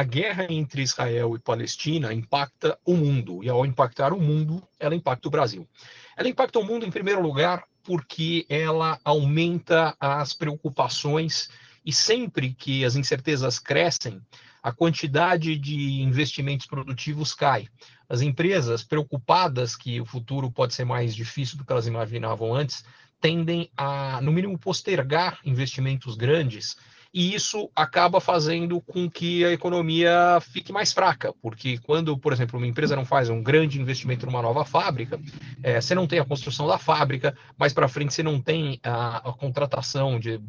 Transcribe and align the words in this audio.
A 0.00 0.02
guerra 0.02 0.46
entre 0.48 0.80
Israel 0.80 1.36
e 1.36 1.38
Palestina 1.38 2.10
impacta 2.10 2.78
o 2.86 2.96
mundo, 2.96 3.44
e 3.44 3.50
ao 3.50 3.66
impactar 3.66 4.14
o 4.14 4.18
mundo, 4.18 4.66
ela 4.78 4.94
impacta 4.94 5.28
o 5.28 5.30
Brasil. 5.30 5.68
Ela 6.16 6.26
impacta 6.26 6.58
o 6.58 6.64
mundo, 6.64 6.86
em 6.86 6.90
primeiro 6.90 7.20
lugar, 7.20 7.64
porque 7.82 8.46
ela 8.48 8.98
aumenta 9.04 9.94
as 10.00 10.32
preocupações 10.32 11.50
e 11.84 11.92
sempre 11.92 12.54
que 12.54 12.82
as 12.82 12.96
incertezas 12.96 13.58
crescem, 13.58 14.22
a 14.62 14.72
quantidade 14.72 15.54
de 15.58 16.00
investimentos 16.00 16.64
produtivos 16.64 17.34
cai. 17.34 17.68
As 18.08 18.22
empresas 18.22 18.82
preocupadas 18.82 19.76
que 19.76 20.00
o 20.00 20.06
futuro 20.06 20.50
pode 20.50 20.72
ser 20.72 20.86
mais 20.86 21.14
difícil 21.14 21.58
do 21.58 21.64
que 21.66 21.72
elas 21.72 21.86
imaginavam 21.86 22.54
antes, 22.54 22.86
tendem 23.20 23.70
a, 23.76 24.18
no 24.22 24.32
mínimo, 24.32 24.58
postergar 24.58 25.40
investimentos 25.44 26.16
grandes 26.16 26.74
e 27.12 27.34
isso 27.34 27.70
acaba 27.74 28.20
fazendo 28.20 28.80
com 28.80 29.10
que 29.10 29.44
a 29.44 29.50
economia 29.50 30.38
fique 30.40 30.72
mais 30.72 30.92
fraca, 30.92 31.32
porque 31.42 31.78
quando, 31.78 32.16
por 32.16 32.32
exemplo, 32.32 32.56
uma 32.56 32.66
empresa 32.66 32.94
não 32.94 33.04
faz 33.04 33.28
um 33.28 33.42
grande 33.42 33.80
investimento 33.80 34.26
numa 34.26 34.40
nova 34.40 34.64
fábrica, 34.64 35.20
é, 35.62 35.80
você 35.80 35.94
não 35.94 36.06
tem 36.06 36.20
a 36.20 36.24
construção 36.24 36.68
da 36.68 36.78
fábrica, 36.78 37.36
mais 37.58 37.72
para 37.72 37.88
frente 37.88 38.14
você 38.14 38.22
não 38.22 38.40
tem 38.40 38.78
a, 38.84 39.28
a, 39.28 39.32
contratação 39.32 40.20
de 40.20 40.40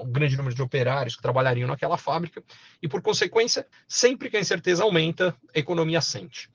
um 0.00 0.10
grande 0.10 0.36
número 0.36 0.54
de 0.54 0.62
operários 0.62 1.14
que 1.14 1.22
trabalhariam 1.22 1.68
naquela 1.68 1.96
fábrica, 1.96 2.42
e 2.82 2.88
por 2.88 3.00
consequência, 3.00 3.64
sempre 3.86 4.28
que 4.28 4.36
a 4.36 4.40
incerteza 4.40 4.82
aumenta, 4.82 5.34
a 5.54 5.58
economia 5.58 6.00
sente. 6.00 6.50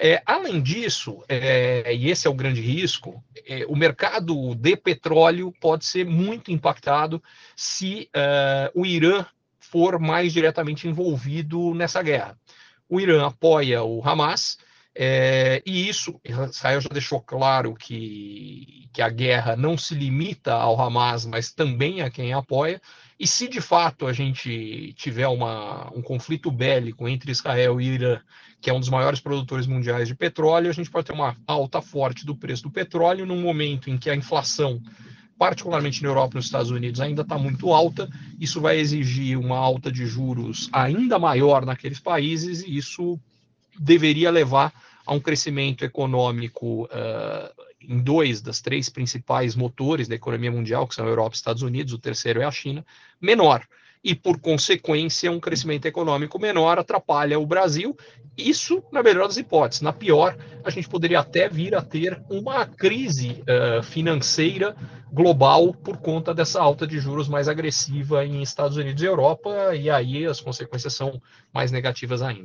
É, 0.00 0.22
além 0.24 0.62
disso, 0.62 1.24
é, 1.28 1.92
e 1.92 2.08
esse 2.08 2.28
é 2.28 2.30
o 2.30 2.34
grande 2.34 2.60
risco, 2.60 3.22
é, 3.44 3.66
o 3.66 3.74
mercado 3.74 4.54
de 4.54 4.76
petróleo 4.76 5.52
pode 5.60 5.84
ser 5.84 6.06
muito 6.06 6.52
impactado 6.52 7.20
se 7.56 8.08
é, 8.14 8.70
o 8.76 8.86
Irã 8.86 9.26
for 9.58 9.98
mais 9.98 10.32
diretamente 10.32 10.86
envolvido 10.86 11.74
nessa 11.74 12.00
guerra. 12.00 12.38
O 12.88 13.00
Irã 13.00 13.26
apoia 13.26 13.82
o 13.82 14.00
Hamas, 14.08 14.58
é, 14.94 15.62
e 15.66 15.88
isso, 15.88 16.20
Israel 16.24 16.80
já 16.80 16.88
deixou 16.88 17.20
claro 17.20 17.74
que, 17.74 18.77
que 18.92 19.02
a 19.02 19.08
guerra 19.08 19.56
não 19.56 19.76
se 19.76 19.94
limita 19.94 20.52
ao 20.52 20.80
Hamas, 20.80 21.26
mas 21.26 21.52
também 21.52 22.00
a 22.00 22.10
quem 22.10 22.32
apoia. 22.32 22.80
E 23.18 23.26
se 23.26 23.48
de 23.48 23.60
fato 23.60 24.06
a 24.06 24.12
gente 24.12 24.92
tiver 24.96 25.26
uma, 25.26 25.90
um 25.94 26.00
conflito 26.00 26.50
bélico 26.50 27.08
entre 27.08 27.32
Israel 27.32 27.80
e 27.80 27.86
Irã, 27.86 28.20
que 28.60 28.70
é 28.70 28.72
um 28.72 28.80
dos 28.80 28.88
maiores 28.88 29.20
produtores 29.20 29.66
mundiais 29.66 30.08
de 30.08 30.14
petróleo, 30.14 30.70
a 30.70 30.72
gente 30.72 30.90
pode 30.90 31.06
ter 31.06 31.12
uma 31.12 31.36
alta 31.46 31.82
forte 31.82 32.24
do 32.24 32.36
preço 32.36 32.64
do 32.64 32.70
petróleo 32.70 33.26
num 33.26 33.40
momento 33.40 33.90
em 33.90 33.98
que 33.98 34.08
a 34.08 34.14
inflação, 34.14 34.80
particularmente 35.36 36.02
na 36.02 36.08
Europa 36.08 36.34
e 36.34 36.36
nos 36.36 36.46
Estados 36.46 36.70
Unidos, 36.70 37.00
ainda 37.00 37.22
está 37.22 37.36
muito 37.36 37.72
alta. 37.72 38.08
Isso 38.38 38.60
vai 38.60 38.78
exigir 38.78 39.38
uma 39.38 39.58
alta 39.58 39.90
de 39.90 40.06
juros 40.06 40.68
ainda 40.72 41.18
maior 41.18 41.66
naqueles 41.66 42.00
países 42.00 42.62
e 42.62 42.76
isso 42.76 43.18
deveria 43.78 44.30
levar 44.30 44.72
a 45.06 45.14
um 45.14 45.20
crescimento 45.20 45.84
econômico 45.84 46.84
uh, 46.84 47.57
em 47.80 47.98
dois 47.98 48.40
das 48.40 48.60
três 48.60 48.88
principais 48.88 49.54
motores 49.54 50.08
da 50.08 50.14
economia 50.14 50.50
mundial, 50.50 50.86
que 50.86 50.94
são 50.94 51.06
a 51.06 51.08
Europa 51.08 51.34
e 51.34 51.36
Estados 51.36 51.62
Unidos, 51.62 51.92
o 51.92 51.98
terceiro 51.98 52.40
é 52.40 52.44
a 52.44 52.50
China, 52.50 52.84
menor. 53.20 53.66
E, 54.02 54.14
por 54.14 54.38
consequência, 54.40 55.30
um 55.30 55.40
crescimento 55.40 55.86
econômico 55.86 56.38
menor 56.38 56.78
atrapalha 56.78 57.38
o 57.38 57.46
Brasil. 57.46 57.96
Isso, 58.36 58.82
na 58.92 59.02
melhor 59.02 59.26
das 59.26 59.36
hipóteses. 59.36 59.82
Na 59.82 59.92
pior, 59.92 60.36
a 60.62 60.70
gente 60.70 60.88
poderia 60.88 61.18
até 61.18 61.48
vir 61.48 61.74
a 61.74 61.82
ter 61.82 62.22
uma 62.30 62.64
crise 62.64 63.42
uh, 63.42 63.82
financeira 63.82 64.76
global 65.12 65.74
por 65.74 65.96
conta 65.96 66.32
dessa 66.32 66.60
alta 66.60 66.86
de 66.86 67.00
juros 67.00 67.28
mais 67.28 67.48
agressiva 67.48 68.24
em 68.24 68.40
Estados 68.40 68.76
Unidos 68.76 69.02
e 69.02 69.06
Europa, 69.06 69.74
e 69.74 69.90
aí 69.90 70.24
as 70.26 70.40
consequências 70.40 70.94
são 70.94 71.20
mais 71.52 71.72
negativas 71.72 72.22
ainda. 72.22 72.44